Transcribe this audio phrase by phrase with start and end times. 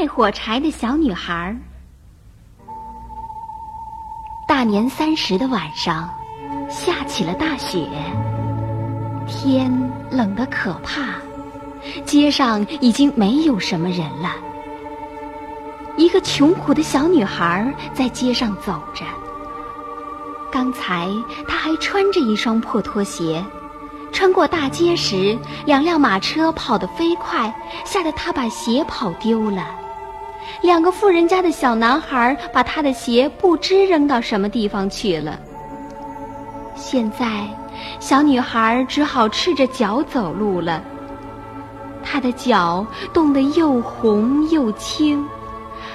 [0.00, 1.56] 卖火柴的小女孩。
[4.46, 6.08] 大年三十的晚上，
[6.70, 7.88] 下起了大雪，
[9.26, 9.68] 天
[10.08, 11.14] 冷得可怕，
[12.04, 14.36] 街上已经没有什么人了。
[15.96, 19.04] 一个穷苦的小女孩在街上走着，
[20.48, 21.08] 刚才
[21.48, 23.44] 她还穿着一双破拖鞋。
[24.12, 25.36] 穿过大街时，
[25.66, 27.52] 两辆马车跑得飞快，
[27.84, 29.66] 吓得她把鞋跑丢了。
[30.62, 35.38] 两个富人家的小男孩把他的鞋不知扔到什么地方去了。
[36.74, 37.46] 现在，
[38.00, 40.82] 小女孩只好赤着脚走路了。
[42.02, 45.26] 她的脚冻得又红又青，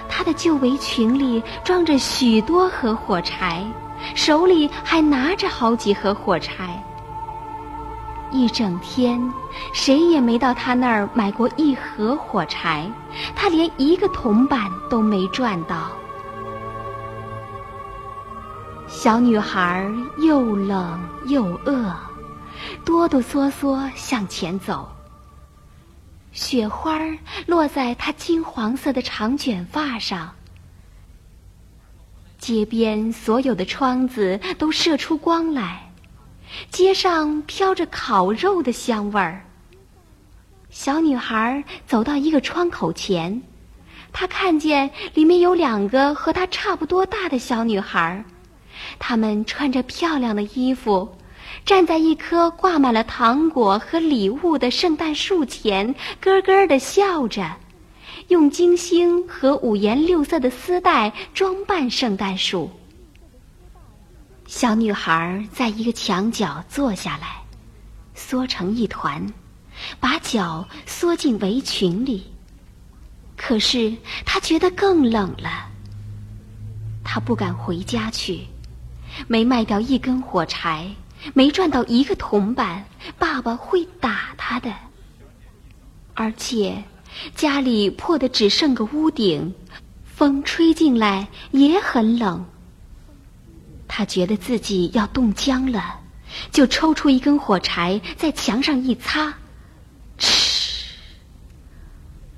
[0.08, 3.66] 她的旧围裙里装着许多盒火柴，
[4.14, 6.82] 手里还拿着好几盒火柴。
[8.34, 9.32] 一整天，
[9.74, 12.92] 谁也没到他那儿买过一盒火柴，
[13.36, 15.92] 他连一个铜板都没赚到。
[18.88, 21.96] 小女孩又冷又饿，
[22.84, 24.90] 哆哆嗦嗦向前走。
[26.32, 27.00] 雪花
[27.46, 30.34] 落在她金黄色的长卷发上，
[32.40, 35.83] 街边所有的窗子都射出光来。
[36.70, 39.46] 街上飘着烤肉的香味儿。
[40.70, 43.42] 小女孩走到一个窗口前，
[44.12, 48.24] 她看见里面有两个和她差不多大的小女孩，
[48.98, 51.16] 她们穿着漂亮的衣服，
[51.64, 57.56] 站在一棵挂满了糖果和礼物的圣诞树前，咯咯地笑着，
[58.30, 62.70] 用金星和五颜六色的丝带装扮圣诞树。
[64.56, 67.42] 小女孩在一个墙角坐下来，
[68.14, 69.26] 缩成一团，
[70.00, 72.32] 把脚缩进围裙里。
[73.36, 73.92] 可是
[74.24, 75.68] 她觉得更冷了。
[77.04, 78.42] 她不敢回家去，
[79.28, 80.88] 没卖掉一根火柴，
[81.34, 82.86] 没赚到一个铜板，
[83.18, 84.72] 爸爸会打她的。
[86.14, 86.84] 而且
[87.36, 89.52] 家里破的只剩个屋顶，
[90.06, 92.46] 风吹进来也很冷。
[93.96, 96.00] 他觉得自己要冻僵了，
[96.52, 99.32] 就抽出一根火柴，在墙上一擦，
[100.18, 100.96] 嗤，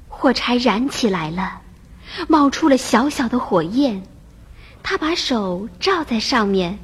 [0.09, 1.61] 火柴燃起来了，
[2.27, 4.03] 冒出了小小的火焰。
[4.83, 6.77] 他把手照在上面，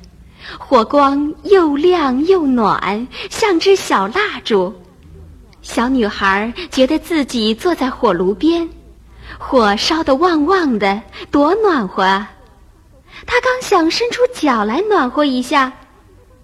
[0.58, 4.74] 火光又亮又暖，像只小蜡烛。
[5.62, 8.70] 小女孩觉得自己坐在火炉边，
[9.38, 12.32] 火烧得旺旺的，多暖和啊！
[13.26, 15.72] 他刚想伸出脚来暖和一下，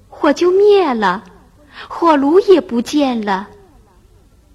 [0.08, 1.24] 火就灭了，
[1.88, 3.48] 火炉也不见了，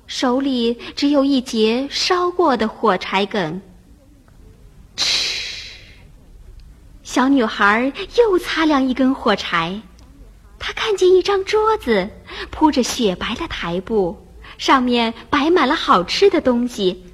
[0.07, 3.61] 手里只有一截烧过的火柴梗。
[4.97, 5.75] 嗤！
[7.03, 9.81] 小女孩又擦亮一根火柴，
[10.59, 12.09] 她看见一张桌子，
[12.51, 14.17] 铺着雪白的台布，
[14.57, 17.05] 上面摆满了好吃的东西，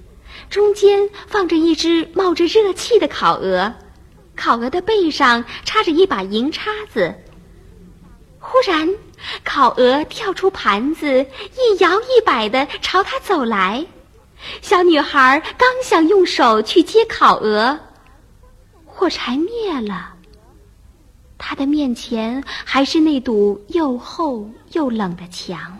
[0.48, 3.74] 中间放着一只冒着热气的烤鹅。
[4.38, 7.12] 烤鹅的背上插着一把银叉子。
[8.38, 8.88] 忽然，
[9.44, 11.26] 烤鹅跳出盘子，
[11.56, 13.84] 一摇一摆的朝他走来。
[14.62, 17.80] 小女孩刚想用手去接烤鹅，
[18.86, 20.14] 火柴灭了。
[21.36, 25.78] 她的面前还是那堵又厚又冷的墙。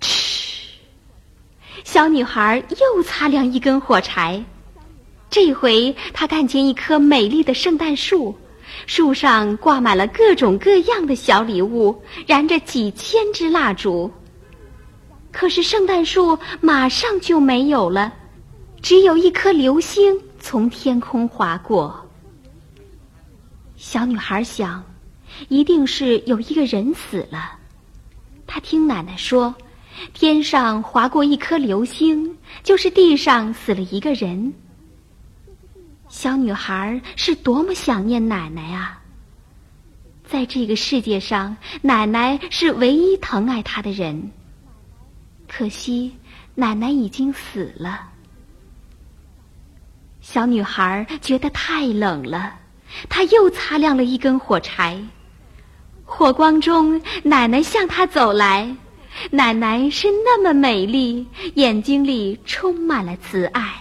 [0.00, 0.78] 嗤！
[1.82, 4.44] 小女孩又擦亮一根火柴。
[5.30, 8.34] 这回他看见一棵美丽的圣诞树，
[8.86, 14.10] 树上挂满了各种各样的小礼物，燃着几千支蜡烛。
[15.30, 18.12] 可是圣诞树马上就没有了，
[18.80, 21.94] 只有一颗流星从天空划过。
[23.76, 24.82] 小女孩想，
[25.48, 27.52] 一定是有一个人死了。
[28.46, 29.54] 她听奶奶说，
[30.14, 34.52] 天上划过一颗流星，就是地上死了一个人。
[36.08, 39.00] 小女孩是多么想念奶奶啊！
[40.26, 44.30] 在这个世界上，奶奶是唯一疼爱她的人。
[45.46, 46.16] 可惜，
[46.54, 48.08] 奶奶已经死了。
[50.20, 52.54] 小女孩觉得太冷了，
[53.08, 55.02] 她又擦亮了一根火柴。
[56.04, 58.74] 火光中，奶奶向她走来。
[59.30, 63.74] 奶奶是那么美丽，眼睛里充满了慈爱。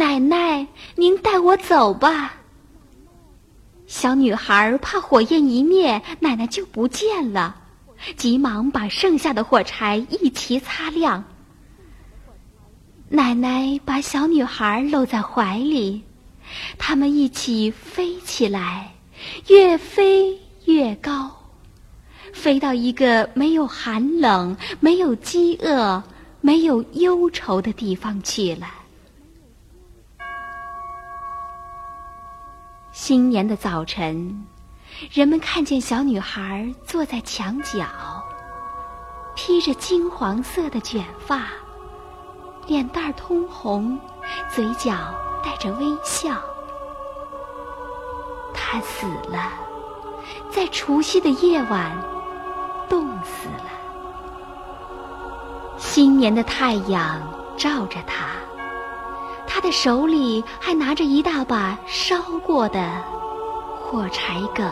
[0.00, 2.32] 奶奶，您带我走吧。
[3.86, 7.54] 小女孩怕火焰一灭，奶奶就不见了，
[8.16, 11.22] 急忙把剩下的火柴一齐擦亮。
[13.10, 16.02] 奶奶把小女孩搂在怀里，
[16.78, 18.94] 他们一起飞起来，
[19.48, 21.30] 越飞越高，
[22.32, 26.02] 飞到一个没有寒冷、没有饥饿、
[26.40, 28.66] 没有忧愁的地方去了。
[33.10, 34.46] 新年的早晨，
[35.10, 37.84] 人们看见小女孩坐在墙角，
[39.34, 41.48] 披着金黄色的卷发。
[42.68, 43.98] 脸蛋儿通红，
[44.48, 45.12] 嘴角
[45.42, 46.36] 带着微笑。
[48.54, 49.54] 他死了，
[50.48, 51.90] 在除夕的夜晚
[52.88, 53.72] 冻死了。
[55.78, 57.20] 新年的太阳
[57.56, 58.29] 照着他，
[59.52, 62.80] 他的手里还拿着一大把烧过的
[63.82, 64.64] 火柴梗。